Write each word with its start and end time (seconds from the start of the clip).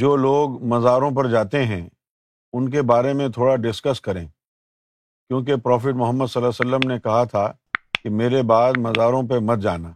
جو 0.00 0.16
لوگ 0.16 0.62
مزاروں 0.62 1.10
پر 1.10 1.28
جاتے 1.28 1.64
ہیں، 1.64 1.88
ان 2.52 2.70
کے 2.70 2.82
بارے 2.82 3.12
میں 3.12 3.28
تھوڑا 3.28 3.56
ڈسکس 3.56 4.00
کریں۔ 4.00 4.28
کیونکہ 5.28 5.56
پروفٹ 5.56 5.94
محمد 5.94 6.26
صلی 6.26 6.42
اللہ 6.42 6.62
علیہ 6.62 6.74
وسلم 6.74 6.90
نے 6.92 7.00
کہا 7.00 7.24
تھا 7.24 7.52
کہ 8.02 8.10
میرے 8.10 8.42
بعد 8.42 8.72
مزاروں 8.76 9.28
پہ 9.28 9.34
مت 9.34 9.58
جانا۔ 9.58 9.92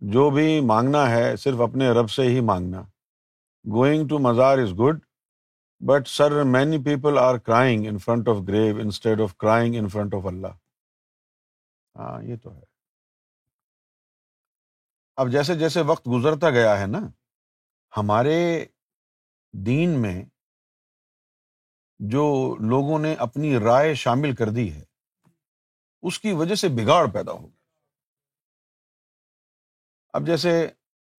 جو 0.00 0.30
بھی 0.30 0.60
مانگنا 0.60 1.10
ہے، 1.10 1.36
صرف 1.36 1.60
اپنے 1.60 1.90
رب 1.90 2.10
سے 2.10 2.22
ہی 2.22 2.40
مانگنا۔ 2.40 2.82
گوئنگ 3.72 4.08
ٹو 4.08 4.18
مزار 4.18 4.58
is 4.58 4.72
good 4.78 4.98
but 5.80 6.08
sir 6.08 6.42
many 6.42 6.78
people 6.78 7.18
are 7.18 7.38
crying 7.38 7.86
in 7.86 7.98
front 7.98 8.28
of 8.28 8.36
grave 8.48 8.76
instead 8.76 9.20
of 9.20 9.36
crying 9.36 9.74
in 9.74 9.88
front 9.88 10.14
of 10.14 10.26
Allah 10.26 10.46
ہاں 11.96 12.22
یہ 12.22 12.36
تو 12.36 12.54
ہے۔ 12.54 12.62
اب 15.16 15.28
جیسے 15.28 15.54
جیسے 15.54 15.80
وقت 15.80 16.08
گزرتا 16.08 16.50
گیا 16.50 16.80
ہے 16.80 16.86
نا، 16.86 17.00
ہمارے 17.96 18.66
دین 19.54 20.02
میں 20.02 20.24
جو 21.98 22.56
لوگوں 22.60 22.98
نے 22.98 23.14
اپنی 23.14 23.58
رائے 23.58 23.94
شامل 23.94 24.34
کر 24.34 24.48
دی 24.48 24.72
ہے، 24.72 24.84
اس 26.02 26.18
کی 26.18 26.32
وجہ 26.32 26.54
سے 26.54 26.68
بگاڑ 26.68 27.06
پیدا 27.10 27.32
ہو 27.32 27.46
گیا۔ 27.48 27.62
اب 30.12 30.26
جیسے 30.26 30.66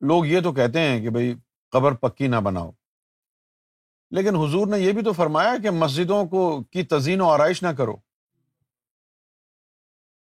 لوگ 0.00 0.26
یہ 0.26 0.40
تو 0.40 0.52
کہتے 0.52 0.80
ہیں 0.80 1.00
کہ 1.00 1.10
بھائی 1.10 1.34
قبر 1.72 1.94
پکی 1.94 2.26
نہ 2.26 2.36
بناؤ، 2.36 2.70
لیکن 4.10 4.36
حضور 4.36 4.66
نے 4.66 4.78
یہ 4.78 4.92
بھی 4.92 5.04
تو 5.04 5.12
فرمایا 5.12 5.52
کہ 5.62 5.70
مسجدوں 5.70 6.24
کو 6.26 6.64
کی 6.64 6.82
تزئین 6.82 7.20
و 7.20 7.30
آرائش 7.30 7.62
نہ 7.62 7.68
کرو، 7.68 7.96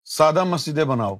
سادہ 0.04 0.44
مسجدیں 0.44 0.84
بناؤ۔ 0.84 1.16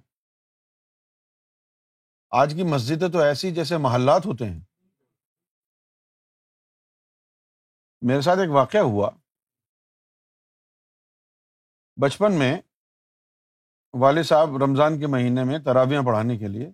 آج 2.30 2.54
کی 2.56 2.62
مسجدیں 2.62 3.08
تو 3.08 3.18
ایسی 3.18 3.50
جیسے 3.50 3.76
محلات 3.76 4.26
ہوتے 4.26 4.44
ہیں۔ 4.44 4.60
میرے 8.02 8.20
ساتھ 8.20 8.38
ایک 8.38 8.50
واقعہ 8.50 8.80
ہوا۔ 8.80 9.10
بچپن 11.96 12.38
میں 12.38 12.60
والد 13.92 14.24
صاحب 14.24 14.48
رمضان 14.56 15.00
کے 15.00 15.06
مہینے 15.06 15.44
میں 15.44 15.58
ترابیاں 15.58 16.02
پڑھانے 16.06 16.38
کے 16.38 16.48
لیے، 16.48 16.70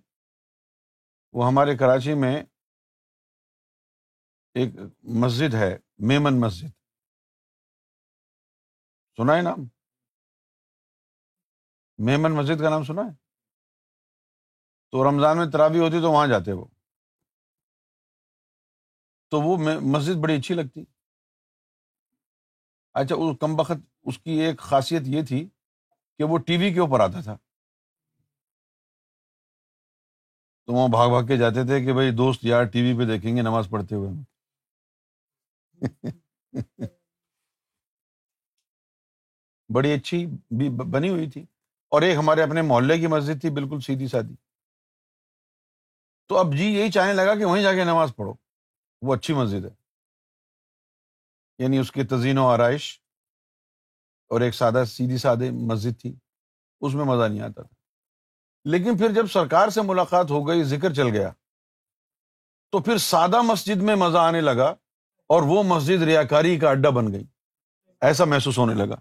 وہ 1.33 1.47
ہمارے 1.47 1.77
کراچی 1.77 2.13
میں 2.13 2.43
ایک 4.53 4.73
مسجد 5.03 5.53
ہے، 5.53 5.77
میمن 5.97 6.41
مسجد۔ 6.41 6.67
سنا 9.17 9.35
ہے 9.37 9.41
نام؟ 9.41 9.57
میمن 11.97 12.31
مسجد 12.31 12.61
کا 12.61 12.69
نام 12.69 12.83
سنا 12.83 13.01
ہے 13.01 13.15
تو 14.91 15.03
رمضان 15.03 15.37
میں 15.37 15.45
ترابی 15.51 15.79
ہوتی 15.79 16.01
تو 16.01 16.11
وہاں 16.11 16.27
جاتے 16.27 16.51
وہ۔ 16.53 16.65
تو 19.31 19.41
وہ 19.41 19.57
مسجد 19.81 20.23
بڑی 20.23 20.35
اچھی 20.35 20.55
لگتی۔ 20.55 20.98
اچھا 22.93 23.15
اس 23.15 23.37
کم 23.39 23.55
بخت، 23.55 23.77
اس 24.03 24.17
کی 24.17 24.31
ایک 24.31 24.59
خاصیت 24.59 25.01
یہ 25.05 25.21
تھی 25.21 25.47
کہ 26.17 26.23
وہ 26.23 26.37
ٹی 26.37 26.57
وی 26.57 26.73
کے 26.73 26.79
اوپر 26.79 26.99
آتا 26.99 27.21
تھا۔ 27.21 27.37
تو 30.67 30.73
وہاں 30.73 30.87
بھاگ 30.87 31.09
بھاگ 31.09 31.23
کے 31.23 31.37
جاتے 31.37 31.65
تھے 31.65 31.85
کہ 31.85 31.93
بھائی 31.93 32.11
دوست 32.11 32.45
یار 32.45 32.63
ٹی 32.63 32.81
وی 32.81 32.97
پہ 32.97 33.05
دیکھیں 33.05 33.37
گے 33.37 33.41
نماز 33.41 33.67
پڑھتے 33.69 33.95
ہوئے۔ 33.95 34.09
بڑی 39.73 39.93
اچھی 39.93 40.25
بھی 40.57 40.69
بنی 40.69 41.09
ہوئی 41.09 41.29
تھی۔ 41.29 41.41
اور 41.89 42.01
ایک 42.01 42.15
ہمارے 42.17 42.43
اپنے 42.43 42.61
محلے 42.61 42.97
کی 42.97 43.07
مسجد 43.07 43.41
تھی، 43.41 43.49
بالکل 43.49 43.79
سیدھی 43.79 44.07
سادی۔ 44.07 44.35
تو 46.27 46.37
اب 46.37 46.53
جی 46.57 46.65
یہی 46.65 46.91
چاہنے 46.91 47.13
لگا 47.13 47.35
کہ 47.35 47.45
وہیں 47.45 47.63
جا 47.63 47.73
کے 47.73 47.83
نماز 47.83 48.15
پڑھو۔ 48.15 48.33
وہ 49.01 49.15
اچھی 49.15 49.33
مسجد 49.33 49.65
ہے۔ 49.65 49.78
یعنی 51.59 51.77
اس 51.77 51.91
کی 51.91 52.03
تزئین 52.03 52.37
و 52.37 52.47
آرائش 52.47 53.01
اور 54.27 54.41
ایک 54.41 54.55
سادہ، 54.55 54.83
سیدھی 54.87 55.17
سادے 55.17 55.51
مسجد 55.51 56.01
تھی، 56.01 56.15
اس 56.81 56.93
میں 56.93 57.05
مزہ 57.05 57.27
نہیں 57.27 57.41
آتا 57.41 57.61
تھا۔ 57.63 57.75
لیکن 58.65 58.97
پھر 58.97 59.13
جب 59.13 59.27
سرکار 59.27 59.69
سے 59.69 59.81
ملاقات 59.81 60.31
ہو 60.31 60.47
گئی، 60.47 60.63
ذکر 60.63 60.93
چل 60.93 61.07
گیا، 61.13 61.31
تو 62.71 62.79
پھر 62.79 62.97
سادہ 62.97 63.41
مسجد 63.41 63.81
میں 63.81 63.95
مزہ 63.95 64.17
آنے 64.17 64.41
لگا 64.41 64.69
اور 65.27 65.43
وہ 65.43 65.63
مسجد 65.63 66.03
ریا 66.03 66.23
کاری 66.23 66.59
کا 66.59 66.69
اڈا 66.69 66.89
بن 66.89 67.13
گئی۔ 67.13 67.23
ایسا 68.01 68.25
محسوس 68.25 68.57
ہونے 68.57 68.73
لگا۔ 68.73 68.95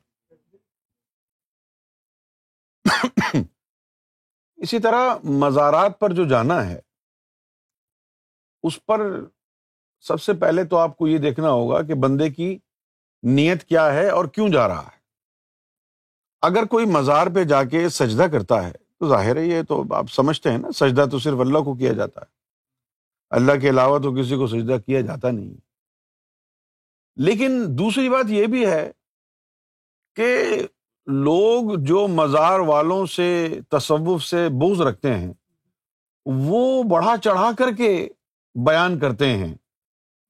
اسی 4.57 4.79
طرح 4.79 5.15
مزارات 5.25 6.01
پر 6.01 6.11
جو 6.11 6.29
جانا 6.29 6.67
ہے، 6.67 6.81
اس 8.63 8.87
پر 8.87 9.01
سب 10.01 10.23
سے 10.23 10.33
پہلے 10.33 10.65
تو 10.65 10.77
آپ 10.77 10.97
کو 10.97 11.09
یہ 11.09 11.19
دیکھنا 11.19 11.51
ہوگا 11.51 11.83
کہ 11.83 11.95
بندے 11.95 12.31
کی 12.31 12.59
نیت 13.23 13.65
کیا 13.65 13.93
ہے 13.93 14.11
اور 14.11 14.25
کیوں 14.25 14.49
جا 14.49 14.69
رہا 14.69 14.83
ہے۔ 14.83 14.99
اگر 16.43 16.65
کوئی 16.65 16.87
مزار 16.87 17.27
پہ 17.35 17.45
جا 17.45 17.65
کے 17.65 17.89
سجدہ 17.89 18.23
کرتا 18.23 18.67
ہے، 18.67 18.73
تو 18.73 19.09
ظاہر 19.09 19.37
ہے 19.37 19.47
یہ 19.47 19.63
تو 19.63 19.85
آپ 19.95 20.07
سمجھتے 20.11 20.51
ہیں 20.51 20.59
نا، 20.59 20.73
سجدہ 20.73 21.05
تو 21.11 21.19
صرف 21.19 21.41
اللہ 21.41 21.59
کو 21.59 21.75
کیا 21.75 21.93
جاتا 21.93 22.21
ہے۔ 22.21 22.27
اللہ 23.31 23.53
کے 23.61 23.69
علاوہ 23.69 23.99
تو 23.99 24.13
کسی 24.13 24.37
کو 24.37 24.47
سجدہ 24.47 24.77
کیا 24.87 25.01
جاتا 25.01 25.31
نہیں 25.31 25.55
لیکن 27.17 27.65
دوسری 27.69 28.09
بات 28.09 28.25
یہ 28.29 28.47
بھی 28.47 28.67
ہے 28.67 28.91
کہ 30.17 30.59
لوگ 31.07 31.79
جو 31.79 32.09
مزار 32.09 32.61
والوں 32.61 33.07
سے، 33.07 33.49
تصوف 33.69 34.25
سے 34.25 34.49
بوز 34.49 34.81
رکھتے 34.81 35.15
ہیں، 35.15 35.33
وہ 36.27 36.83
بڑھا 36.83 37.17
چڑھا 37.17 37.51
کر 37.59 37.73
کے 37.77 38.09
بیان 38.55 38.99
کرتے 38.99 39.27
ہیں۔ 39.27 39.55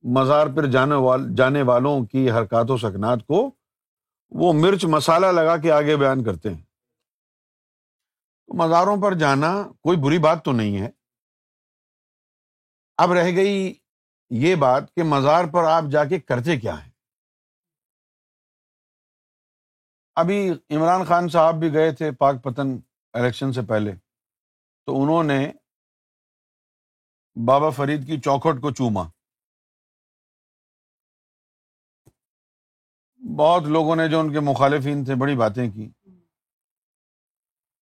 مزار 0.02 0.46
پر 0.56 0.66
جانے 0.66 0.94
وال، 0.94 1.34
جانے 1.36 1.62
والوں 1.62 2.06
کی 2.06 2.30
حرکات 2.30 2.70
و 2.70 2.76
سکنات 2.76 3.18
کو 3.26 3.50
وہ 4.30 4.52
مرچ 4.52 4.84
مسالہ 4.84 5.26
لگا 5.26 5.56
کے 5.56 5.72
آگے 5.72 5.96
بیان 5.96 6.24
کرتے 6.24 6.54
ہیں۔ 6.54 6.62
مزاروں 8.54 9.02
پر 9.02 9.14
جانا 9.14 9.62
کوئی 9.82 9.98
بری 9.98 10.18
بات 10.18 10.44
تو 10.44 10.52
نہیں 10.52 10.80
ہے۔ 10.80 10.90
اب 12.96 13.12
رہ 13.12 13.36
گئی 13.36 13.74
یہ 14.30 14.54
بات 14.54 14.94
کہ 14.94 15.02
مزار 15.02 15.44
پر 15.52 15.64
آپ 15.64 15.84
جا 15.90 16.04
کے 16.04 16.20
کرتے 16.20 16.56
کیا 16.56 16.84
ہیں۔ 16.84 16.92
ابھی 20.14 20.50
عمران 20.70 21.04
خان 21.04 21.28
صاحب 21.28 21.54
بھی 21.54 21.72
گئے 21.72 21.92
تھے 21.92 22.10
پاک 22.12 22.34
پتن 22.42 22.76
الیکشن 23.12 23.52
سے 23.52 23.60
پہلے۔ 23.62 23.92
تو 24.86 25.02
انہوں 25.02 25.22
نے 25.22 25.52
بابا 27.46 27.70
فرید 27.70 28.06
کی 28.06 28.20
چوکھٹ 28.20 28.62
کو 28.62 28.70
چوما۔ 28.70 29.02
بہت 33.36 33.62
لوگوں 33.62 33.96
نے 33.96 34.08
جو 34.08 34.20
ان 34.20 34.32
کے 34.32 34.40
مخالفین 34.40 35.04
تھے، 35.04 35.14
بڑی 35.14 35.36
باتیں 35.36 35.70
کی۔ 35.70 35.90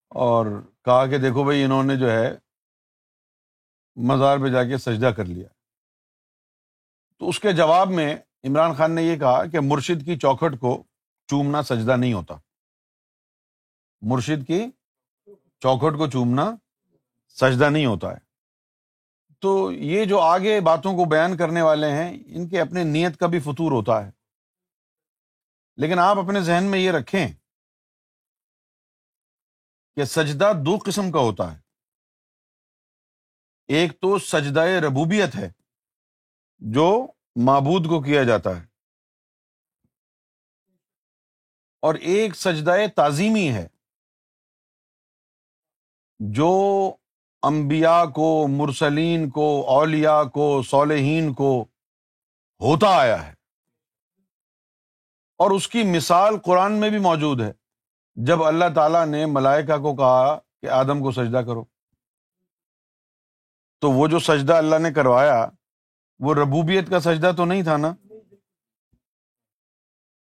اور 0.09 0.47
کہا 0.85 1.07
کہ 1.07 1.19
دیکھو 1.19 1.45
بھائی، 1.45 1.65
انہوں 1.65 1.83
نے 1.83 1.97
جو 1.97 2.11
ہے 2.11 2.37
مزار 3.97 4.39
پہ 4.39 4.49
جا 4.49 4.65
کے 4.65 4.79
سجدہ 4.79 5.07
کر 5.07 5.25
لیا۔ 5.25 5.49
تو 7.19 7.29
اس 7.29 7.41
کے 7.41 7.53
جواب 7.53 7.91
میں 7.91 8.17
عمران 8.45 8.75
خان 8.75 8.95
نے 8.95 9.03
یہ 9.03 9.17
کہا 9.17 9.47
کہ 9.47 9.61
مرشد 9.61 10.05
کی 10.05 10.19
چوکھٹ 10.19 10.61
کو 10.61 10.83
چومنا 11.27 11.63
سجدہ 11.63 11.97
نہیں 11.97 12.13
ہوتا۔ 12.13 12.35
مرشد 14.01 14.47
کی 14.47 14.67
چوکھٹ 15.61 15.99
کو 15.99 16.11
چومنا 16.11 16.57
سجدہ 17.29 17.71
نہیں 17.71 17.87
ہوتا 17.87 18.13
ہے۔ 18.13 18.19
تو 19.41 19.73
یہ 19.73 20.05
جو 20.05 20.21
آگے 20.21 20.61
باتوں 20.61 20.97
کو 20.97 21.05
بیان 21.05 21.37
کرنے 21.37 21.63
والے 21.63 21.91
ہیں، 21.91 22.19
ان 22.27 22.49
کے 22.49 22.61
اپنے 22.61 22.85
نیت 22.85 23.17
کا 23.17 23.27
بھی 23.27 23.41
فطور 23.41 23.73
ہوتا 23.73 24.07
ہے۔ 24.07 24.16
لیکن 25.77 25.99
آپ 25.99 26.17
اپنے 26.19 26.41
ذہن 26.41 26.65
میں 26.65 26.79
یہ 26.79 26.91
رکھیں 26.91 27.29
کہ 29.97 30.05
سجدہ 30.05 30.53
دو 30.67 30.79
قسم 30.87 31.13
کا 31.13 31.19
ہوتا 31.19 31.57
ہے۔ 31.57 31.61
ایک 33.69 33.93
تو 33.93 34.19
سجدہ 34.19 34.61
ربوبیت 34.61 35.37
ہے 35.37 35.53
جو 36.59 37.07
معبود 37.47 37.87
کو 37.87 38.03
کیا 38.03 38.25
جاتا 38.25 38.51
ہے۔ 38.51 38.67
اور 41.81 41.95
ایک 41.95 42.37
سجدہ 42.37 42.71
تعظیمی 42.97 43.53
ہے 43.53 43.69
جو 46.19 46.93
امبیا 47.43 48.05
کو، 48.05 48.47
مرسلین 48.49 49.31
کو 49.31 49.65
اولیا 49.69 50.25
کو، 50.25 50.63
صالحین 50.63 51.35
کو 51.35 51.63
ہوتا 52.61 52.87
آیا 53.01 53.27
ہے۔ 53.27 53.36
اور 55.37 55.51
اس 55.51 55.69
کی 55.69 55.83
مثال 55.83 56.35
قرآن 56.45 56.73
میں 56.73 56.91
بھی 56.91 56.99
موجود 56.99 57.41
ہے۔ 57.41 57.53
جب 58.15 58.43
اللہ 58.43 58.65
تعالیٰ 58.75 59.07
نے 59.07 59.27
ملائکہ 59.27 59.77
کو 59.77 59.97
کہا 59.97 60.39
کہ 60.61 60.67
آدم 60.67 61.03
کو 61.03 61.13
سجدہ 61.13 61.39
کرو، 61.39 61.65
تو 63.81 63.91
وہ 63.91 64.09
جو 64.09 64.19
سجدہ 64.19 64.53
اللہ 64.53 64.77
نے 64.77 64.93
کروایا، 64.93 65.47
وہ 66.19 66.35
ربوبیت 66.35 66.91
کا 66.91 67.01
سجدہ 67.01 67.31
تو 67.37 67.45
نہیں 67.45 67.63
تھا 67.63 67.77
نا؟ 67.77 67.95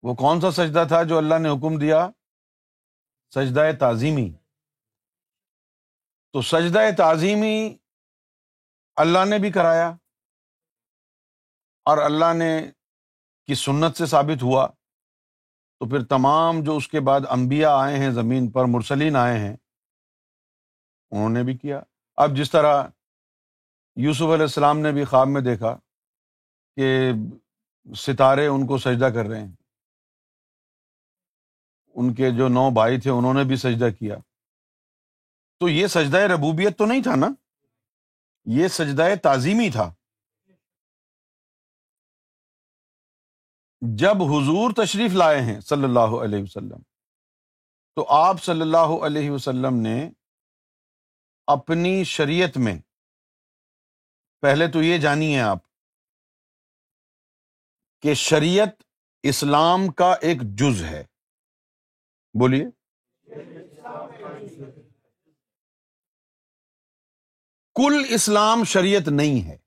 وہ 0.03 0.15
کون 0.15 0.41
سا 0.41 0.51
سجدہ 0.51 0.85
تھا 0.87 1.03
جو 1.03 1.17
اللہ 1.17 1.35
نے 1.35 1.49
حکم 1.49 1.79
دیا؟ 1.79 2.09
سجدہ 3.33 3.61
تعظیمی۔ 3.79 4.33
تو 6.33 6.41
سجدہ 6.41 6.79
تعظیمی 6.97 7.77
اللہ 8.95 9.25
نے 9.25 9.39
بھی 9.39 9.51
کرایا 9.51 9.89
اور 11.85 11.97
اللہ 11.97 12.33
نے 12.33 12.71
کی 13.45 13.55
سنت 13.55 13.97
سے 13.97 14.05
ثابت 14.05 14.43
ہوا۔ 14.43 14.67
تو 15.79 15.89
پھر 15.89 16.05
تمام 16.05 16.63
جو 16.63 16.75
اس 16.75 16.87
کے 16.87 16.99
بعد 16.99 17.21
انبیاء 17.29 17.71
آئے 17.71 17.99
ہیں 17.99 18.11
زمین 18.11 18.51
پر، 18.51 18.65
مرسلین 18.65 19.15
آئے 19.15 19.39
ہیں، 19.39 19.55
انہوں 21.11 21.29
نے 21.29 21.43
بھی 21.43 21.57
کیا۔ 21.57 21.81
اب 22.15 22.37
جس 22.37 22.51
طرح 22.51 22.83
یوسف 23.95 24.21
علیہ 24.21 24.41
السلام 24.41 24.79
نے 24.79 24.91
بھی 24.91 25.05
خواب 25.05 25.27
میں 25.27 25.41
دیکھا 25.41 25.77
کہ 26.75 27.11
ستارے 27.95 28.47
ان 28.47 28.67
کو 28.67 28.77
سجدہ 28.77 29.05
کر 29.05 29.25
رہے 29.25 29.39
ہیں۔ 29.39 29.51
ان 31.95 32.13
کے 32.13 32.31
جو 32.31 32.47
نو 32.47 32.69
بھائی 32.69 33.01
تھے، 33.01 33.09
انہوں 33.09 33.33
نے 33.33 33.43
بھی 33.43 33.55
سجدہ 33.55 33.89
کیا۔ 33.99 34.15
تو 35.59 35.69
یہ 35.69 35.87
سجدہ 35.87 36.17
ربوبیت 36.17 36.77
تو 36.77 36.85
نہیں 36.85 37.03
تھا 37.03 37.15
نا؟ 37.15 37.27
یہ 38.45 38.67
سجدہ 38.67 39.07
تعظیمی 39.23 39.69
تھا۔ 39.69 39.93
جب 43.81 44.15
حضور 44.15 44.71
تشریف 44.75 45.11
لائے 45.13 45.41
ہیں 45.41 45.59
صلی 45.59 45.83
اللہ 45.83 46.23
علیہ 46.23 46.43
وسلم، 46.43 46.81
تو 47.95 48.05
آپ 48.09 48.43
صلی 48.43 48.61
اللہ 48.61 49.05
علیہ 49.05 49.31
وسلم 49.31 49.81
نے 49.81 50.11
اپنی 51.47 52.03
شریعت 52.03 52.57
میں، 52.57 52.79
پہلے 54.41 54.67
تو 54.67 54.83
یہ 54.83 54.97
جانیے 54.97 55.41
آپ 55.41 55.57
کہ 58.01 58.13
شریعت 58.13 58.83
اسلام 59.23 59.91
کا 59.91 60.13
ایک 60.13 60.41
جز 60.41 60.83
ہے۔ 60.83 61.03
بولیے۔ 62.33 62.65
کل 67.75 68.05
اسلام 68.09 68.63
شریعت 68.63 69.07
نہیں 69.07 69.47
ہے۔ 69.49 69.66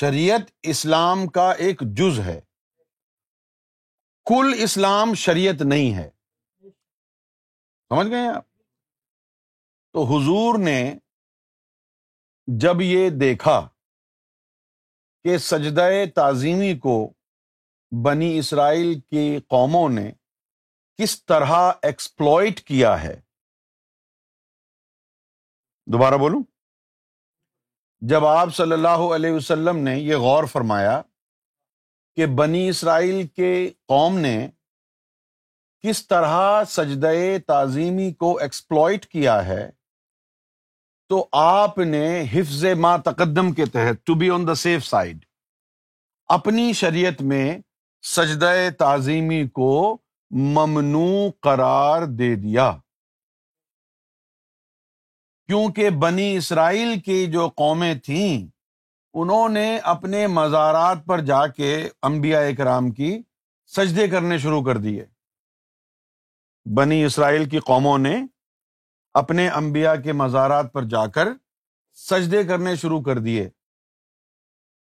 شریعت 0.00 0.52
اسلام 0.62 1.26
کا 1.26 1.52
ایک 1.52 1.80
جز 1.80 2.20
ہے۔ 2.20 2.40
کل 4.24 4.54
اسلام 4.58 5.14
شریعت 5.14 5.54
نہیں 5.64 5.96
ہے۔ 5.96 6.10
سمجھ 7.88 8.08
گئے 8.08 8.36
آپ؟ 8.36 8.44
تو 9.92 10.04
حضور 10.04 10.58
نے 10.58 10.98
جب 12.46 12.80
یہ 12.80 13.10
دیکھا 13.20 13.68
کہ 15.24 15.38
سجدہ 15.38 15.88
تعظیمی 16.14 16.78
کو 16.78 17.12
بنی 18.04 18.38
اسرائیل 18.38 19.00
کی 19.00 19.40
قوموں 19.40 19.88
نے 19.88 20.12
کس 20.96 21.24
طرح 21.24 21.72
ایکسپلوئٹ 21.82 22.60
کیا 22.60 23.02
ہے، 23.02 23.20
دوبارہ 25.86 26.14
بولوں؟ 26.14 26.55
جب 28.02 28.26
آپ 28.26 28.54
صلی 28.54 28.72
اللہ 28.72 29.04
علیہ 29.14 29.30
وسلم 29.30 29.78
نے 29.78 29.98
یہ 29.98 30.16
غور 30.16 30.44
فرمایا 30.44 31.00
کہ 32.16 32.26
بنی 32.26 32.68
اسرائیل 32.68 33.26
کے 33.26 33.70
قوم 33.88 34.18
نے 34.18 34.36
کس 35.84 36.06
طرح 36.08 36.64
سجدہ 36.68 37.12
تعظیمی 37.46 38.12
کو 38.12 38.36
ایکسپلوئٹ 38.38 39.06
کیا 39.06 39.46
ہے، 39.46 39.70
تو 41.10 41.26
آپ 41.32 41.78
نے 41.78 42.22
حفظ 42.32 42.64
ما 42.80 42.96
تقدم 43.04 43.52
کے 43.52 43.66
تحت 43.66 44.04
to 44.06 44.14
be 44.14 44.30
on 44.30 44.46
the 44.46 44.54
safe 44.54 44.84
side 44.86 45.24
اپنی 46.28 46.72
شریعت 46.72 47.22
میں 47.22 47.58
سجدہ 48.04 48.52
تعظیمی 48.78 49.46
کو 49.48 49.98
ممنوع 50.30 51.30
قرار 51.40 52.06
دے 52.18 52.34
دیا۔ 52.34 52.72
کیونکہ 55.48 55.90
بنی 55.90 56.36
اسرائیل 56.36 57.00
کی 57.00 57.26
جو 57.26 57.48
قومیں 57.48 57.94
تھیں، 57.94 58.46
انہوں 59.14 59.48
نے 59.48 59.78
اپنے 59.78 60.26
مزارات 60.26 61.04
پر 61.06 61.20
جا 61.20 61.46
کے 61.46 61.88
انبیاء 62.02 62.40
اکرام 62.40 62.90
کی 62.90 63.22
سجدے 63.66 64.08
کرنے 64.08 64.38
شروع 64.38 64.62
کر 64.62 64.76
دیے۔ 64.76 65.04
بنی 66.76 67.04
اسرائیل 67.04 67.48
کی 67.48 67.58
قوموں 67.58 67.98
نے 67.98 68.16
اپنے 69.14 69.48
انبیاء 69.48 69.94
کے 69.94 70.12
مزارات 70.12 70.72
پر 70.72 70.82
جا 70.82 71.06
کر 71.06 71.28
سجدے 71.94 72.44
کرنے 72.44 72.76
شروع 72.76 73.00
کر 73.02 73.18
دیے۔ 73.18 73.48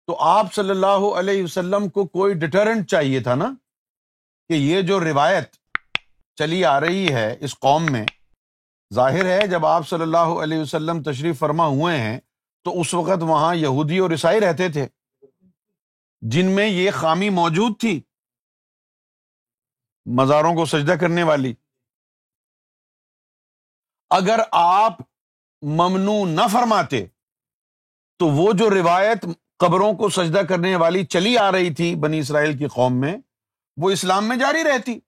تو 0.07 0.15
آپ 0.19 0.53
صلی 0.53 0.69
اللہ 0.69 1.19
علیہ 1.19 1.43
وسلم 1.43 1.89
کو 1.89 2.05
کوئی 2.05 2.33
ڈٹرنٹ 2.33 2.89
چاہیے 2.89 3.19
تھا 3.19 3.35
نا 3.35 3.53
کہ 4.47 4.53
یہ 4.53 4.81
جو 4.81 4.99
روایت 4.99 5.55
چلی 6.35 6.65
آ 6.65 6.79
رہی 6.79 7.13
ہے 7.13 7.35
اس 7.39 7.59
قوم 7.59 7.85
میں 7.91 8.05
ظاہر 8.93 9.25
ہے 9.25 9.47
جب 9.47 9.65
آپ 9.65 9.87
صلی 9.87 10.01
اللہ 10.01 10.43
علیہ 10.43 10.59
وسلم 10.59 11.03
تشریف 11.03 11.39
فرما 11.39 11.65
ہوئے 11.65 11.97
ہیں، 11.97 12.19
تو 12.63 12.81
اس 12.81 12.93
وقت 12.93 13.23
وہاں 13.23 13.55
یہودی 13.55 13.97
اور 13.97 14.11
عیسائی 14.11 14.39
رہتے 14.39 14.69
تھے، 14.69 14.87
جن 16.21 16.45
میں 16.45 16.67
یہ 16.67 16.91
خامی 16.91 17.29
موجود 17.29 17.79
تھی۔ 17.79 18.01
مزاروں 20.05 20.55
کو 20.55 20.65
سجدہ 20.65 20.91
کرنے 20.91 21.23
والی۔ 21.23 21.53
اگر 24.09 24.39
آپ 24.51 24.97
ممنوع 25.61 26.25
نہ 26.25 26.47
فرماتے، 26.51 27.05
تو 28.19 28.27
وہ 28.27 28.53
جو 28.53 28.69
روایت 28.69 29.25
قبروں 29.57 29.93
کو 29.93 30.09
سجدہ 30.09 30.41
کرنے 30.49 30.75
والی 30.75 31.05
چلی 31.05 31.37
آ 31.37 31.51
رہی 31.51 31.73
تھی 31.73 31.95
بنی 31.95 32.19
اسرائیل 32.19 32.57
کی 32.57 32.67
قوم 32.67 32.99
میں، 33.01 33.17
وہ 33.77 33.89
اسلام 33.89 34.27
میں 34.27 34.37
جاری 34.37 34.63
رہتی۔ 34.63 34.99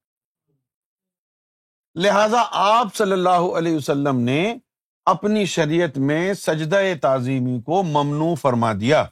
لہذا 1.95 2.44
آپ 2.51 2.95
صلی 2.95 3.12
اللہ 3.12 3.57
علیہ 3.57 3.75
وسلم 3.75 4.19
نے 4.19 4.57
اپنی 5.06 5.45
شریعت 5.45 5.97
میں 5.97 6.33
سجدہ 6.33 6.81
تعظیمی 7.01 7.62
کو 7.62 7.83
ممنوع 7.83 8.36
فرما 8.36 8.74
دیا۔ 8.74 9.06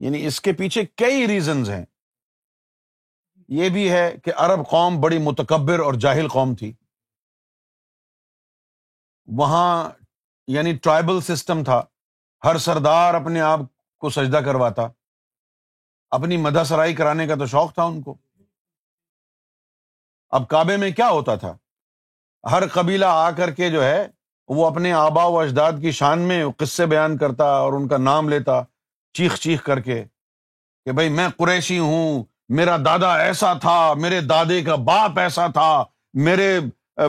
یعنی 0.00 0.26
اس 0.26 0.40
کے 0.40 0.52
پیچھے 0.52 0.86
کئی 0.96 1.26
ریزنز 1.26 1.70
ہیں۔ 1.70 1.84
یہ 3.48 3.68
بھی 3.68 3.92
ہے 3.92 4.16
کہ 4.24 4.32
عرب 4.36 4.70
قوم 4.70 5.00
بڑی 5.00 5.18
متکبر 5.18 5.78
اور 5.78 5.94
جاہل 5.94 6.28
قوم 6.28 6.54
تھی۔ 6.54 6.72
وہاں 9.26 9.90
یعنی 10.46 10.76
ٹرائبل 10.76 11.20
سسٹم 11.20 11.64
تھا۔ 11.64 11.82
ہر 12.44 12.58
سردار 12.58 13.14
اپنے 13.14 13.40
آپ 13.40 13.60
کو 13.98 14.10
سجدہ 14.10 14.36
کرواتا۔ 14.36 14.82
اپنی 16.10 16.36
مدہ 16.36 16.62
سرائی 16.66 16.94
کرانے 16.94 17.26
کا 17.26 17.34
تو 17.34 17.46
شوق 17.46 17.74
تھا 17.74 17.82
ان 17.82 18.02
کو۔ 18.02 18.25
اب 20.30 20.48
کعبے 20.48 20.76
میں 20.76 20.90
کیا 20.90 21.08
ہوتا 21.08 21.34
تھا؟ 21.34 21.56
ہر 22.50 22.66
قبیلہ 22.66 23.06
آ 23.08 23.30
کر 23.30 23.50
کے 23.50 23.70
جو 23.70 23.84
ہے، 23.84 24.06
وہ 24.48 24.66
اپنے 24.66 24.92
آبا 24.92 25.24
و 25.24 25.38
اجداد 25.38 25.72
کی 25.80 25.90
شان 25.90 26.18
میں 26.18 26.44
قصے 26.56 26.86
بیان 26.86 27.16
کرتا 27.16 27.44
اور 27.44 27.72
ان 27.72 27.88
کا 27.88 27.96
نام 27.96 28.28
لیتا، 28.28 28.62
چیخ 29.14 29.38
چیخ 29.38 29.62
کر 29.62 29.80
کے 29.80 30.04
کہ 30.84 30.92
بھائی 30.92 31.08
میں 31.08 31.28
قریشی 31.36 31.78
ہوں، 31.78 32.24
میرا 32.48 32.76
دادا 32.76 33.16
ایسا 33.16 33.52
تھا، 33.54 33.94
میرے 33.94 34.20
دادے 34.20 34.62
کا 34.62 34.74
باپ 34.74 35.18
ایسا 35.18 35.46
تھا، 35.46 35.84
میرے 36.14 36.58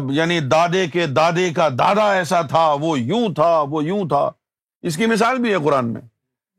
یعنی 0.10 0.40
دادے 0.40 0.88
کے 0.88 1.08
دادے 1.08 1.50
کا 1.50 1.70
دادا 1.70 2.14
ایسا 2.14 2.42
تھا، 2.42 2.76
وہ 2.80 3.00
یوں 3.00 3.34
تھا، 3.34 3.60
وہ 3.70 3.84
یوں 3.84 4.08
تھا۔ 4.08 4.30
اس 4.82 4.98
کی 4.98 5.06
مثال 5.06 5.38
بھی 5.38 5.54
ہے 5.54 5.58
قرآن 5.64 5.94
میں 5.94 6.02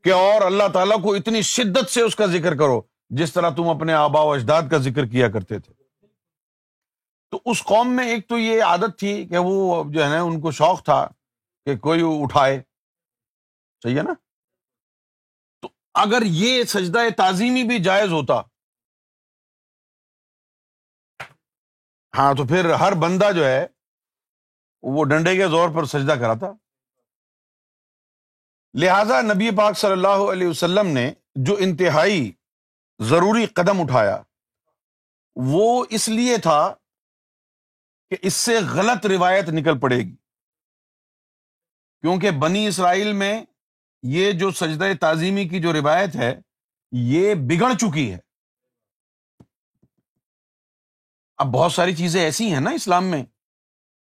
کہ 0.03 0.13
اور 0.13 0.41
اللہ 0.41 0.67
تعالیٰ 0.73 1.01
کو 1.01 1.13
اتنی 1.13 1.41
شدت 1.41 1.89
سے 1.89 2.01
اس 2.01 2.15
کا 2.15 2.25
ذکر 2.25 2.55
کرو، 2.55 2.81
جس 3.09 3.33
طرح 3.33 3.49
تم 3.49 3.69
اپنے 3.69 3.93
آبا 3.93 4.21
و 4.21 4.31
اجداد 4.31 4.63
کا 4.71 4.77
ذکر 4.77 5.05
کیا 5.05 5.29
کرتے 5.29 5.59
تھے۔ 5.59 5.78
تو 7.31 7.41
اس 7.45 7.63
قوم 7.63 7.95
میں 7.95 8.07
ایک 8.07 8.29
تو 8.29 8.37
یہ 8.37 8.63
عادت 8.63 8.99
تھی 8.99 9.27
کہ 9.27 9.37
وہ 9.37 9.83
جو 9.91 10.03
ہے 10.03 10.09
نا، 10.09 10.21
ان 10.21 10.41
کو 10.41 10.51
شوق 10.51 10.85
تھا 10.85 11.07
کہ 11.65 11.77
کوئی 11.77 12.01
اٹھائے۔ 12.03 12.63
صحیح 13.83 13.97
ہے 13.97 14.03
نا؟ 14.03 14.13
تو 15.61 15.69
اگر 15.93 16.21
یہ 16.25 16.63
سجدہ 16.63 16.99
تعظیمی 17.17 17.63
بھی 17.63 17.83
جائز 17.83 18.11
ہوتا۔ 18.11 18.41
ہاں 22.17 22.33
تو 22.33 22.47
پھر 22.47 22.73
ہر 22.73 22.91
بندہ 22.91 23.31
جو 23.35 23.45
ہے، 23.45 23.67
وہ 24.81 25.05
ڈنڈے 25.05 25.35
کے 25.35 25.47
زور 25.47 25.69
پر 25.75 25.85
سجدہ 25.85 26.11
کراتا۔ 26.11 26.47
لہذا 28.79 29.21
نبی 29.21 29.57
پاک 29.57 29.77
صلی 29.77 29.91
اللہ 29.91 30.31
علیہ 30.31 30.47
وسلم 30.47 30.87
نے 30.87 31.13
جو 31.35 31.55
انتہائی 31.59 32.31
ضروری 32.99 33.45
قدم 33.45 33.81
اٹھایا، 33.81 34.21
وہ 35.35 35.85
اس 35.89 36.09
لیے 36.09 36.37
تھا 36.37 36.75
کہ 38.09 38.15
اس 38.21 38.33
سے 38.33 38.59
غلط 38.59 39.05
روایت 39.05 39.45
نکل 39.49 39.79
پڑے 39.79 39.97
گی۔ 39.97 40.15
کیونکہ 42.01 42.31
بنی 42.31 42.67
اسرائیل 42.67 43.13
میں 43.13 43.45
یہ 44.03 44.31
جو 44.31 44.51
سجدہ 44.51 44.85
تعظیمی 45.01 45.47
کی 45.47 45.61
جو 45.61 45.73
روایت 45.73 46.15
ہے، 46.15 46.41
یہ 46.91 47.35
بگڑ 47.35 47.73
چکی 47.73 48.13
ہے۔ 48.13 48.17
اب 51.37 51.45
بہت 51.45 51.71
ساری 51.71 51.95
چیزیں 51.95 52.21
ایسی 52.21 52.53
ہیں 52.53 52.59
نا 52.59 52.69
اسلام 52.69 53.05
میں 53.05 53.23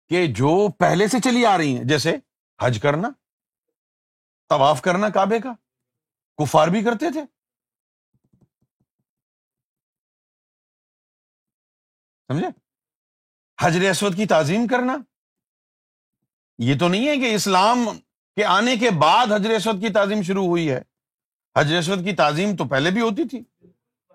کہ 0.08 0.26
جو 0.26 0.72
پہلے 0.72 1.08
سے 1.08 1.20
چلی 1.24 1.46
آ 1.46 1.58
رہی 1.58 1.76
ہیں، 1.76 1.84
جیسے 1.84 2.16
حج 2.60 2.78
کرنا، 2.82 3.08
طواف 4.48 4.82
کرنا 4.82 5.08
کعبے 5.08 5.40
کا، 5.40 5.52
کفار 6.36 6.68
بھی 6.68 6.84
کرتے 6.84 7.12
تھے۔ 7.12 7.20
سمجھے؟ 12.28 12.65
حجر 13.62 13.90
اسود 13.90 14.16
کی 14.16 14.26
تعظیم 14.26 14.66
کرنا؟ 14.66 14.96
یہ 16.58 16.78
تو 16.78 16.88
نہیں 16.88 17.08
ہے 17.08 17.16
کہ 17.16 17.34
اسلام 17.34 17.88
کہ 18.36 18.44
آنے 18.44 18.76
کے 18.76 18.90
بعد 18.90 19.32
حجر 19.32 19.50
اسود 19.50 19.80
کی 19.80 19.92
تعظیم 19.92 20.22
شروع 20.22 20.46
ہوئی 20.46 20.70
ہے۔ 20.70 20.82
حجر 21.58 21.78
اسود 21.78 22.04
کی 22.04 22.12
تعظیم 22.12 22.56
تو 22.56 22.64
پہلے 22.64 22.90
بھی 22.90 23.00
ہوتی 23.00 23.28
تھی۔ 23.28 23.42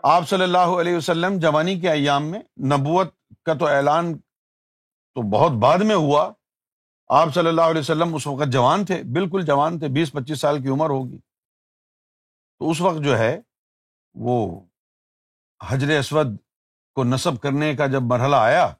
آپ 0.04 0.30
صلی 0.30 0.44
اللہ 0.44 0.58
علیہ 0.58 0.96
وسلم 0.96 1.40
جوانی 1.40 1.80
کے 1.80 1.90
ایام 1.90 2.24
میں 2.24 2.40
نبوت 2.60 3.14
کا 3.44 3.54
تو 3.54 3.68
اعلان 3.68 4.18
تو 5.14 5.22
بہت 5.22 5.52
بعد 5.52 5.78
میں 5.78 5.96
ہوا۔ 5.96 6.34
آپ 7.08 7.34
صلی 7.34 7.48
اللہ 7.48 7.62
علیہ 7.62 7.80
وسلم 7.80 8.16
اس 8.16 8.28
وقت 8.28 8.48
جوان 8.48 8.86
تھے، 8.86 9.04
بالکل 9.04 9.46
جوان 9.46 9.80
تھے، 9.80 9.88
بیس 9.88 10.12
پچیس 10.12 10.40
سال 10.40 10.62
کی 10.62 10.70
عمر 10.70 10.90
ہوگی۔ 10.90 11.18
تو 12.60 12.70
اس 12.70 12.82
وقت 12.82 13.04
جو 13.04 13.18
ہے 13.18 13.42
وہ 14.14 14.62
حجر 15.68 16.00
اسود 16.00 16.28
کو 16.96 17.04
نصب 17.04 17.42
کرنے 17.42 17.76
کا 17.76 17.88
جب 17.88 18.02
مرحلہ 18.02 18.36
آیا 18.36 18.74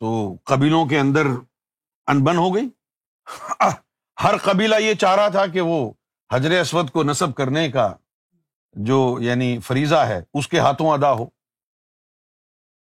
تو 0.00 0.36
قبیلوں 0.44 0.86
کے 0.86 0.98
اندر 1.00 1.26
انبن 2.06 2.36
ہو 2.36 2.54
گئی۔ 2.54 2.68
ہر 4.22 4.36
قبیلہ 4.42 4.76
یہ 4.80 4.94
چاہ 4.94 5.14
رہا 5.16 5.28
تھا 5.28 5.46
کہ 5.46 5.60
وہ 5.60 5.90
حجر 6.32 6.60
اسود 6.60 6.90
کو 6.90 7.02
نصب 7.02 7.34
کرنے 7.34 7.70
کا 7.70 7.94
جو 8.72 9.16
یعنی 9.20 9.58
فریضہ 9.58 10.02
ہے، 10.08 10.20
اس 10.34 10.48
کے 10.48 10.58
ہاتھوں 10.58 10.90
ادا 10.90 11.12
ہو۔ 11.12 11.26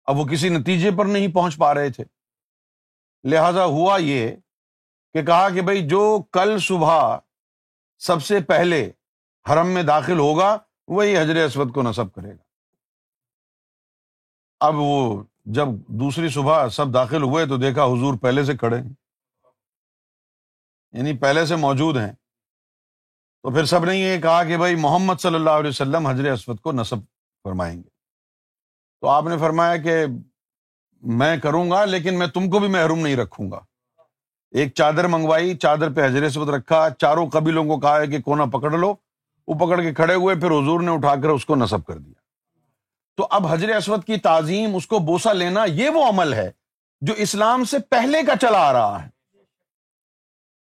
اب 0.04 0.16
وہ 0.16 0.24
کسی 0.24 0.48
نتیجے 0.48 0.90
پر 0.98 1.04
نہیں 1.04 1.32
پہنچ 1.34 1.56
پا 1.58 1.74
رہے 1.74 1.90
تھے۔ 1.90 2.04
لہذا 3.24 3.64
ہوا 3.64 3.96
یہ 3.98 4.28
کہ 5.14 5.22
کہا 5.22 5.48
کہ 5.50 5.62
بھائی 5.62 5.86
جو 5.88 6.22
کل 6.32 6.58
صبح 6.58 7.18
سب 7.98 8.22
سے 8.22 8.40
پہلے 8.40 8.90
حرم 9.50 9.68
میں 9.68 9.82
داخل 9.82 10.18
ہوگا، 10.18 10.56
وہی 10.88 11.16
حجر 11.16 11.44
اسود 11.44 11.72
کو 11.74 11.82
نصب 11.82 12.12
کرے 12.12 12.30
گا۔ 12.30 12.42
اب 14.60 14.74
وہ 14.76 15.22
جب 15.52 15.68
دوسری 15.86 16.28
صبح 16.28 16.68
سب 16.68 16.94
داخل 16.94 17.22
ہوئے 17.22 17.46
تو 17.46 17.56
دیکھا 17.56 17.84
حضور 17.84 18.18
پہلے 18.18 18.44
سے 18.44 18.56
کھڑے 18.56 18.78
ہیں۔ 18.78 18.92
یعنی 20.92 21.16
پہلے 21.16 21.46
سے 21.46 21.56
موجود 21.56 21.96
ہیں۔ 21.96 22.12
تو 23.42 23.50
پھر 23.50 23.64
سب 23.64 23.84
نے 23.84 23.96
یہ 23.96 24.20
کہا 24.20 24.44
کہ 24.44 24.56
بھائی 24.56 24.74
محمد 24.74 25.14
صلی 25.20 25.34
اللہ 25.34 25.50
علیہ 25.50 25.68
وسلم 25.68 26.06
حضر 26.06 26.32
اسود 26.32 26.60
کو 26.60 26.72
نصب 26.72 26.96
فرمائیں 27.44 27.76
گے۔ 27.76 27.88
تو 29.00 29.08
آپ 29.08 29.24
نے 29.24 29.38
فرمایا 29.38 29.76
کہ 29.76 30.06
میں 31.02 31.36
کروں 31.36 31.70
گا 31.70 31.84
لیکن 31.84 32.18
میں 32.18 32.26
تم 32.26 32.50
کو 32.50 32.58
بھی 32.58 32.68
محروم 32.68 32.98
نہیں 32.98 33.16
رکھوں 33.16 33.50
گا۔ 33.50 33.60
ایک 34.50 34.74
چادر 34.74 35.06
منگوائی، 35.06 35.56
چادر 35.56 35.92
پہ 35.92 36.06
حضر 36.06 36.22
اسود 36.22 36.48
رکھا، 36.48 36.88
چاروں 36.98 37.30
قبیلوں 37.30 37.64
کو 37.64 37.80
کہا 37.80 38.00
ہے 38.00 38.06
کہ 38.06 38.20
کونا 38.20 38.44
پکڑ 38.44 38.70
لو۔ 38.70 38.94
وہ 39.48 39.66
پکڑ 39.66 39.82
کے 39.82 39.94
کھڑے 39.94 40.14
ہوئے، 40.14 40.34
پھر 40.34 40.46
حضور 40.46 40.80
نے 40.80 40.90
اٹھا 40.94 41.14
کر 41.14 41.28
اس 41.28 41.46
کو 41.46 41.54
نصب 41.54 41.84
کر 41.84 41.98
دیا۔ 41.98 42.27
تو 43.18 43.26
اب 43.30 43.46
حضر 43.46 43.68
اسود 43.68 44.04
کی 44.04 44.16
تعظیم، 44.16 44.76
اس 44.76 44.86
کو 44.86 44.98
بوسا 44.98 45.32
لینا 45.32 45.64
یہ 45.64 45.88
وہ 45.88 46.08
عمل 46.08 46.32
ہے 46.32 46.50
جو 47.00 47.14
اسلام 47.16 47.64
سے 47.64 47.78
پہلے 47.78 48.22
کا 48.22 48.32
چلا 48.40 48.58
آ 48.58 48.72
رہا 48.72 49.04
ہے۔ 49.04 49.08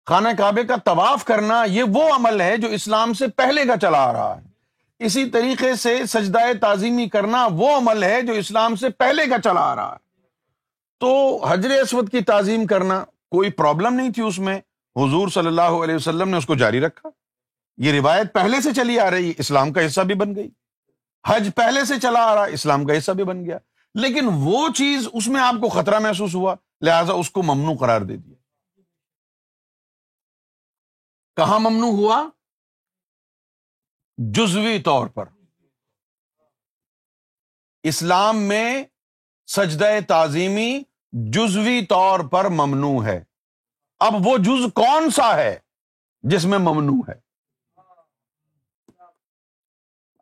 خانہ 0.05 0.27
کعبے 0.37 0.63
کا 0.63 0.75
طواف 0.75 1.25
کرنا 1.25 1.63
یہ 1.63 1.83
وہ 1.83 2.15
عمل 2.15 2.41
ہے 2.41 2.57
جو 2.57 2.67
اسلام 2.67 3.13
سے 3.13 3.27
پہلے 3.27 3.65
کا 3.65 3.73
چلا 3.81 4.03
آ 4.03 4.13
رہا 4.13 4.37
ہے۔ 4.37 4.41
اسی 4.99 5.29
طریقے 5.29 5.75
سے 5.75 6.05
سجدہ 6.05 6.39
تعظیمی 6.61 7.09
کرنا 7.09 7.47
وہ 7.51 7.77
عمل 7.77 8.03
ہے 8.03 8.21
جو 8.21 8.33
اسلام 8.33 8.75
سے 8.75 8.89
پہلے 8.89 9.27
کا 9.27 9.35
چلا 9.43 9.61
آ 9.61 9.75
رہا 9.75 9.91
ہے۔ 9.91 10.21
تو 10.99 11.43
حجر 11.45 11.69
اسود 11.69 12.09
کی 12.09 12.21
تعظیم 12.21 12.65
کرنا 12.65 13.03
کوئی 13.31 13.51
پرابلم 13.51 13.93
نہیں 13.93 14.11
تھی 14.11 14.23
اس 14.23 14.39
میں۔ 14.39 14.57
حضور 14.95 15.27
صلی 15.27 15.47
اللہ 15.47 15.61
علیہ 15.61 15.95
وسلم 15.95 16.29
نے 16.29 16.37
اس 16.37 16.45
کو 16.45 16.55
جاری 16.55 16.81
رکھا۔ 16.81 17.09
یہ 17.77 17.91
روایت 17.91 18.33
پہلے 18.33 18.61
سے 18.61 18.73
چلی 18.73 18.99
آ 18.99 19.11
رہی، 19.11 19.33
اسلام 19.37 19.73
کا 19.73 19.85
حصہ 19.85 20.01
بھی 20.01 20.15
بن 20.15 20.35
گئی۔ 20.35 20.49
حج 21.25 21.49
پہلے 21.55 21.85
سے 21.85 21.99
چلا 21.99 22.19
آ 22.19 22.35
رہا، 22.35 22.43
اسلام 22.43 22.85
کا 22.85 22.97
حصہ 22.97 23.11
بھی 23.11 23.23
بن 23.23 23.45
گیا۔ 23.45 23.57
لیکن 23.93 24.25
وہ 24.31 24.69
چیز 24.69 25.07
اس 25.13 25.27
میں 25.27 25.41
آپ 25.41 25.53
کو 25.53 25.69
خطرہ 25.69 25.99
محسوس 25.99 26.35
ہوا، 26.35 26.55
لہذا 26.81 27.13
اس 27.13 27.31
کو 27.31 27.43
ممنوع 27.43 27.75
قرار 27.79 28.01
دے 28.01 28.17
دیا۔ 28.17 28.35
کہاں 31.35 31.59
ممنوع 31.59 31.91
ہوا؟ 31.91 32.29
جزوی 34.17 34.81
طور 34.81 35.07
پر۔ 35.07 35.25
اسلام 37.83 38.37
میں 38.37 38.83
سجدہ 39.47 39.85
تعظیمی 40.07 40.83
جزوی 41.11 41.85
طور 41.85 42.19
پر 42.19 42.45
ممنوع 42.45 43.05
ہے۔ 43.05 43.23
اب 43.99 44.13
وہ 44.25 44.37
جز 44.37 44.73
کون 44.73 45.09
سا 45.09 45.35
ہے 45.35 45.59
جس 46.21 46.45
میں 46.45 46.57
ممنوع 46.57 47.01
ہے؟ 47.07 47.24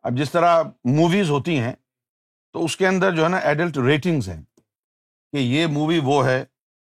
اب 0.04 0.12
جس 0.12 0.32
طرح 0.32 0.62
موویز 0.84 1.30
ہوتی 1.30 1.58
ہیں، 1.58 1.72
تو 2.52 2.64
اس 2.64 2.76
کے 2.76 2.86
اندر 2.86 3.16
جو 3.16 3.24
ہے 3.24 3.28
نا 3.28 3.36
ایڈلٹ 3.36 3.76
ریٹنگز 3.76 4.28
ہیں 4.28 4.42
کہ 5.32 5.36
یہ 5.36 5.66
مووی 5.66 6.00
وہ 6.04 6.26
ہے 6.26 6.44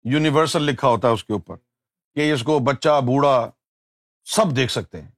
یونیورسل 0.05 0.63
لکھا 0.63 0.89
ہوتا 0.89 1.09
ہے 1.09 1.13
اس 1.13 1.25
کے 1.25 1.33
اوپر 1.33 1.57
کہ 2.15 2.33
اس 2.33 2.43
کو 2.43 2.59
بچہ، 2.59 3.01
بوڑھا 3.01 3.51
سب 4.25 4.57
دیکھ 4.57 4.73
سکتے 4.73 5.03
ہیں۔ 5.03 5.11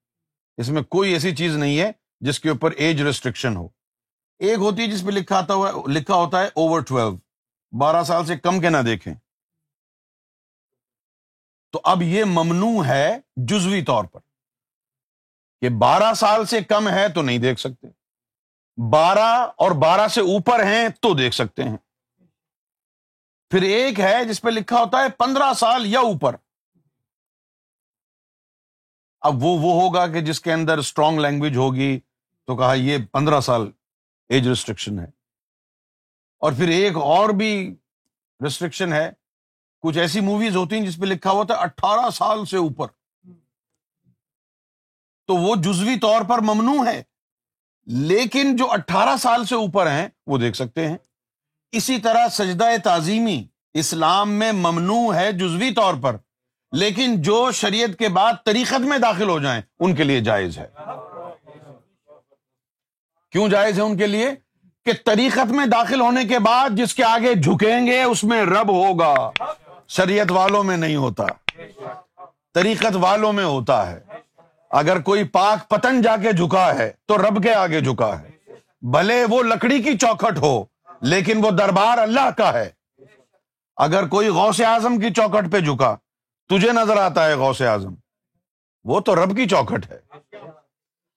اس 0.57 0.69
میں 0.69 0.83
کوئی 0.83 1.12
ایسی 1.12 1.37
چیز 1.37 1.57
نہیں 1.57 1.78
ہے 1.78 1.93
جس 2.21 2.40
کے 2.40 2.49
اوپر 2.49 2.71
ایج 2.71 3.02
ریسٹرکشن 3.02 3.57
ہو۔ 3.57 3.69
ایک 4.38 4.59
ہوتی 4.59 4.83
ہے 4.83 4.87
جس 4.87 5.05
پہ 5.07 5.11
لکھا 5.11 5.47
ہوا، 5.50 5.73
لکھا 5.87 6.14
ہوتا 6.14 6.40
ہے 6.40 6.47
اوور 6.47 6.81
ٹویلو 6.81 7.16
بارہ 7.78 8.05
سال 8.05 8.26
سے 8.26 8.37
کم 8.37 8.61
کے 8.61 8.71
نہ 8.71 8.76
دیکھیں۔ 8.87 9.14
تو 11.73 11.81
اب 11.85 12.02
یہ 12.02 12.25
ممنوع 12.25 12.85
ہے 12.85 13.19
جزوی 13.37 13.83
طور 13.85 14.05
پر۔ 14.05 14.21
کہ 15.60 15.68
بارہ 15.68 16.14
سال 16.14 16.46
سے 16.46 16.64
کم 16.64 16.88
ہے 16.88 17.08
تو 17.08 17.22
نہیں 17.22 17.38
دیکھ 17.38 17.60
سکتے۔ 17.60 17.86
بارہ 18.90 19.46
اور 19.56 19.70
بارہ 19.70 20.08
سے 20.08 20.20
اوپر 20.20 20.64
ہیں 20.64 20.88
تو 20.88 21.14
دیکھ 21.14 21.34
سکتے 21.34 21.62
ہیں۔ 21.62 21.76
پھر 23.50 23.62
ایک 23.62 24.00
ہے 24.00 24.25
جس 24.25 24.42
پہ 24.42 24.48
لکھا 24.48 24.76
ہوتا 24.78 24.98
ہے 24.98 25.08
پندرہ 25.08 25.54
سال 25.54 25.86
یا 25.86 26.00
اوپر۔ 26.00 26.36
اب 29.20 29.34
وہ 29.34 29.58
وہ 29.58 29.82
ہوگا 29.82 30.06
کہ 30.06 30.20
جس 30.20 30.40
کے 30.40 30.52
اندر 30.52 30.78
اسٹرانگ 30.78 31.18
لینگویج 31.18 31.56
ہوگی 31.56 32.00
تو 32.46 32.56
کہا 32.56 32.75
یہ 32.75 32.98
پندرہ 33.12 33.40
سال 33.40 33.70
ایج 34.28 34.48
ریسٹرکشن 34.48 34.98
ہے۔ 34.98 35.06
اور 36.38 36.52
پھر 36.52 36.68
ایک 36.68 36.96
اور 36.96 37.28
بھی 37.28 37.76
ریسٹرکشن 38.44 38.92
ہے۔ 38.92 39.10
کچھ 39.80 39.98
ایسی 39.98 40.20
موویز 40.20 40.56
ہوتی 40.56 40.76
ہیں 40.76 40.86
جس 40.86 40.96
پہ 41.00 41.06
لکھا 41.06 41.30
ہوا 41.30 41.44
تھا 41.44 41.54
اٹھارہ 41.54 42.10
سال 42.10 42.44
سے 42.44 42.56
اوپر۔ 42.56 42.86
تو 45.26 45.37
وہ 45.37 45.56
جزوی 45.56 45.99
طور 45.99 46.23
پر 46.23 46.38
ممنوع 46.38 46.87
ہے۔ 46.87 47.02
لیکن 47.87 48.56
جو 48.56 48.73
اٹھارہ 48.73 49.16
سال 49.16 49.45
سے 49.45 49.54
اوپر 49.54 49.87
ہیں، 49.87 50.09
وہ 50.26 50.38
دیکھ 50.38 50.56
سکتے 50.56 50.88
ہیں۔ 50.88 50.97
اسی 51.73 51.99
طرح 51.99 52.28
سجدہ 52.28 52.64
تعظیمی 52.85 53.45
اسلام 53.75 54.33
میں 54.33 54.52
ممنوع 54.52 55.14
ہے 55.14 55.33
جزوی 55.33 55.75
طور 55.75 55.95
پر، 56.02 56.16
لیکن 56.73 57.23
جو 57.23 57.50
شریعت 57.50 57.99
کے 57.99 58.09
بعد 58.09 58.33
طریقت 58.45 58.80
میں 58.80 58.99
داخل 58.99 59.28
ہو 59.28 59.38
جائیں، 59.38 59.62
ان 59.80 59.95
کے 59.95 60.04
لیے 60.04 60.21
جائز 60.21 60.59
ہے۔ 60.59 60.66
کیوں 63.30 63.49
جائز 63.49 63.76
ہے 63.76 63.83
ان 63.83 63.97
کے 63.97 64.06
لیے؟ 64.06 64.30
کہ 64.85 64.92
طریقت 65.04 65.52
میں 65.52 65.66
داخل 65.66 66.00
ہونے 66.00 66.25
کے 66.25 66.38
بعد 66.38 66.71
جس 66.71 66.95
کے 66.95 67.04
آگے 67.04 67.35
جھکیں 67.35 67.87
گے، 67.87 68.02
اس 68.02 68.25
میں 68.25 68.42
رب 68.42 68.68
ہوگا۔ 68.68 69.30
شریعت 69.88 70.30
والوں 70.30 70.64
میں 70.64 70.76
نہیں 70.76 70.97
ہوتا۔ 70.97 71.25
طریقت 72.54 72.97
والوں 72.97 73.33
میں 73.33 73.45
ہوتا 73.45 73.90
ہے۔ 73.90 74.00
اگر 74.76 75.00
کوئی 75.00 75.25
پاک 75.25 75.68
پتن 75.68 76.02
جا 76.02 76.16
کے 76.16 76.33
جھکا 76.33 76.75
ہے 76.75 76.92
تو 77.06 77.18
رب 77.18 77.42
کے 77.42 77.54
آگے 77.54 77.80
جھکا 77.80 78.21
ہے۔ 78.21 78.30
بھلے 78.83 79.25
وہ 79.30 79.42
لکڑی 79.42 79.83
کی 79.83 79.99
چوکھٹ 79.99 80.38
ہو، 80.38 80.64
لیکن 81.00 81.45
وہ 81.45 81.50
دربار 81.50 81.99
اللہ 81.99 82.30
کا 82.30 82.52
ہے۔ 82.52 82.71
اگر 83.76 84.06
کوئی 84.09 84.28
غوث 84.28 84.61
اعظم 84.61 84.99
کی 85.00 85.11
چوکھٹ 85.11 85.52
پہ 85.52 85.61
جھکا، 85.61 85.97
تجھے 86.49 86.73
نظر 86.73 86.97
آتا 86.97 87.26
ہے 87.26 87.35
غوث 87.35 87.61
اعظم، 87.61 87.95
وہ 88.85 89.00
تو 89.00 89.25
رب 89.25 89.37
کی 89.37 89.49
چوکھٹ 89.49 89.90
ہے۔ 89.92 90.00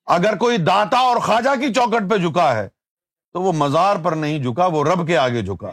اگر 0.05 0.35
کوئی 0.35 0.57
داتا 0.57 0.99
اور 0.99 1.17
خواجہ 1.17 1.59
کی 1.61 1.73
چوکٹ 1.73 2.09
پہ 2.11 2.17
جھکا 2.17 2.55
ہے 2.55 2.67
تو 3.33 3.41
وہ 3.41 3.53
مزار 3.53 3.95
پر 4.03 4.11
نہیں 4.11 4.43
جھکا، 4.43 4.65
وہ 4.65 4.83
رب 4.83 5.07
کے 5.07 5.17
آگے 5.17 5.41
جھکا۔ 5.41 5.69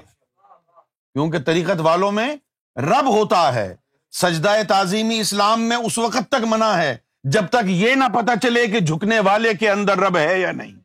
کیونکہ 1.12 1.38
طریقت 1.38 1.80
والوں 1.80 2.12
میں 2.12 2.36
رب 2.76 3.08
ہوتا 3.08 3.54
ہے، 3.54 3.76
سجدہ 4.12 4.54
تعظیمی 4.68 5.20
اسلام 5.20 5.62
میں 5.62 5.76
اس 5.76 5.98
وقت 5.98 6.28
تک 6.28 6.44
منع 6.46 6.72
ہے 6.72 6.96
جب 7.32 7.48
تک 7.48 7.64
یہ 7.66 7.94
نہ 7.94 8.04
پتا 8.14 8.32
چلے 8.42 8.66
کہ 8.66 8.80
جھکنے 8.80 9.20
والے 9.20 9.54
کے 9.54 9.70
اندر 9.70 9.98
رب 9.98 10.16
ہے 10.16 10.40
یا 10.40 10.52
نہیں۔ 10.52 10.76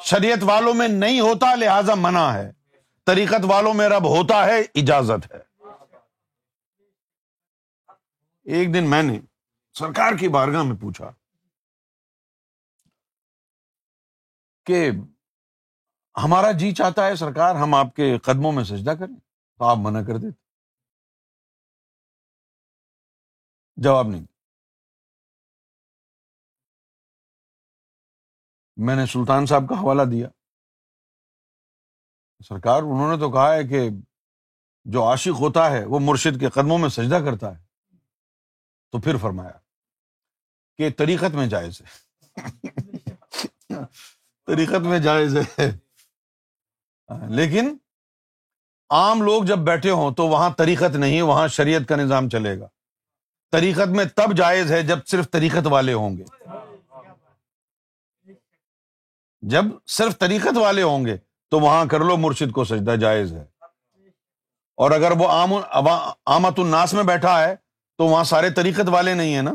شریعت 0.00 0.38
والوں 0.42 0.74
میں 0.74 0.88
نہیں 0.88 1.20
ہوتا، 1.20 1.54
لہذا 1.54 1.94
منع 1.94 2.32
ہے۔ 2.32 2.52
طریقت 3.06 3.44
والوں 3.44 3.74
میں 3.74 3.88
رب 3.88 4.04
ہوتا 4.04 4.46
ہے، 4.46 4.60
اجازت 4.60 5.32
ہے۔ 5.32 5.38
ایک 8.44 8.74
دن 8.74 8.90
میں 8.90 9.02
نے 9.02 9.20
سرکار 9.78 10.12
کی 10.20 10.28
بارگاہ 10.28 10.62
میں 10.62 10.76
پوچھا 10.76 11.10
کہ 14.64 14.90
ہمارا 16.16 16.52
جی 16.52 16.74
چاہتا 16.74 17.06
ہے 17.06 17.16
سرکار، 17.16 17.54
ہم 17.54 17.74
آپ 17.74 17.96
کے 17.96 18.18
قدموں 18.18 18.52
میں 18.52 18.64
سجدہ 18.64 18.90
کریں؟ 18.90 19.16
تو 19.58 19.64
آپ 19.64 19.76
منع 19.80 20.00
کر 20.06 20.16
دیتے۔ 20.16 20.40
جواب 23.76 24.08
نہیں۔ 24.08 24.29
میں 28.84 28.96
نے 28.96 29.06
سلطان 29.06 29.46
صاحب 29.46 29.68
کا 29.68 29.74
حوالہ 29.74 30.02
دیا۔ 30.02 30.28
سرکار، 32.48 32.82
انہوں 32.82 33.12
نے 33.12 33.20
تو 33.20 33.30
کہا 33.30 33.54
ہے 33.54 33.64
کہ 33.64 33.88
جو 34.84 35.04
عاشق 35.04 35.40
ہوتا 35.40 35.70
ہے، 35.70 35.84
وہ 35.84 35.98
مرشد 36.02 36.40
کے 36.40 36.48
قدموں 36.48 36.78
میں 36.78 36.88
سجدہ 36.88 37.14
کرتا 37.14 37.58
ہے۔ 37.58 37.64
تو 38.92 39.00
پھر 39.00 39.16
فرمایا 39.16 39.50
کہ 40.76 40.90
طریقت 40.90 41.34
میں 41.34 41.46
جائز 41.46 41.80
ہے۔ 41.80 41.86
طریقت 44.46 44.80
میں 44.80 44.98
جائز 44.98 45.36
ہے۔ 45.36 45.78
لیکن 47.28 47.76
عام 48.90 49.22
لوگ 49.22 49.44
جب 49.44 49.58
بیٹھے 49.58 49.90
ہوں 49.90 50.14
تو 50.14 50.26
وہاں 50.26 50.50
طریقت 50.50 50.96
نہیں 50.96 51.22
وہاں 51.22 51.48
شریعت 51.48 51.88
کا 51.88 51.96
نظام 51.96 52.28
چلے 52.28 52.60
گا۔ 52.60 52.68
طریقت 53.52 53.88
میں 53.88 54.04
تب 54.04 54.36
جائز 54.36 54.72
ہے 54.72 54.82
جب 54.82 55.06
صرف 55.06 55.30
طریقت 55.30 55.66
والے 55.66 55.92
ہوں 55.92 56.16
گے۔ 56.16 56.24
جب 59.42 59.64
صرف 59.86 60.18
طریقت 60.18 60.56
والے 60.56 60.82
ہوں 60.82 61.06
گے 61.06 61.16
تو 61.50 61.60
وہاں 61.60 61.86
کر 61.86 62.00
لو 62.00 62.16
مرشد 62.16 62.52
کو 62.52 62.64
سجدہ 62.64 62.90
جائز 62.90 63.32
ہے۔ 63.32 63.44
اور 64.76 64.90
اگر 64.90 65.10
وہ 65.10 65.28
آمت 66.26 66.58
الناس 66.58 66.94
میں 66.94 67.02
بیٹھا 67.02 67.42
ہے 67.42 67.56
تو 67.98 68.04
وہاں 68.04 68.24
سارے 68.24 68.50
طریقت 68.50 68.88
والے 68.88 69.14
نہیں 69.14 69.34
ہیں 69.34 69.42
نا۔ 69.42 69.52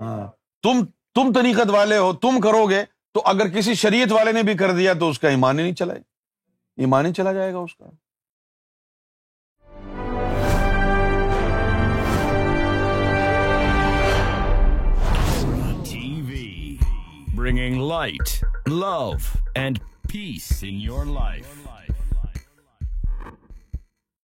ہاں۔ 0.00 0.26
تم 0.62 0.84
تم 1.14 1.32
طریقت 1.32 1.70
والے 1.70 1.96
ہو، 1.96 2.12
تم 2.12 2.40
کرو 2.40 2.66
گے 2.66 2.84
تو 3.14 3.22
اگر 3.24 3.48
کسی 3.48 3.74
شریعت 3.74 4.12
والے 4.12 4.32
نے 4.32 4.42
بھی 4.42 4.54
کر 4.54 4.72
دیا 4.72 4.92
تو 4.92 5.08
اس 5.08 5.18
کا 5.18 5.28
ایمان 5.28 5.58
ہی 5.58 5.64
نہیں 5.64 5.74
چلا 5.74 5.94
ایمان 6.76 7.06
ہی 7.06 7.12
چلا 7.12 7.32
جائے 7.32 7.52
گا 7.52 7.58
اس 7.58 7.76
کا۔ 7.76 7.84
Bringing 17.46 17.78
light, 17.78 18.42
love, 18.66 19.40
and 19.54 19.80
peace 20.08 20.64
in 20.64 20.80
your 20.80 21.06
life. 21.06 21.75